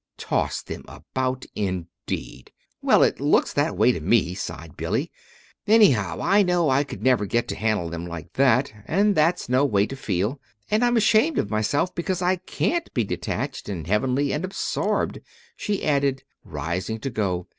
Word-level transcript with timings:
"Toss 0.17 0.63
them 0.63 0.83
about, 0.87 1.45
indeed!" 1.53 2.51
"Well, 2.81 3.03
it 3.03 3.19
looks 3.19 3.53
that 3.53 3.77
way 3.77 3.91
to 3.91 3.99
me," 3.99 4.33
sighed 4.33 4.75
Billy. 4.75 5.11
"Anyhow, 5.67 6.17
I 6.23 6.41
know 6.41 6.71
I 6.71 6.83
can 6.83 7.03
never 7.03 7.27
get 7.27 7.47
to 7.49 7.55
handle 7.55 7.87
them 7.91 8.07
like 8.07 8.33
that 8.33 8.73
and 8.87 9.13
that's 9.13 9.47
no 9.47 9.63
way 9.63 9.85
to 9.85 9.95
feel! 9.95 10.41
And 10.71 10.83
I'm 10.83 10.97
ashamed 10.97 11.37
of 11.37 11.51
myself 11.51 11.93
because 11.93 12.23
I 12.23 12.37
can't 12.37 12.91
be 12.95 13.03
detached 13.03 13.69
and 13.69 13.85
heavenly 13.85 14.33
and 14.33 14.43
absorbed," 14.43 15.19
she 15.55 15.85
added, 15.85 16.23
rising 16.43 16.99
to 17.01 17.11
go. 17.11 17.47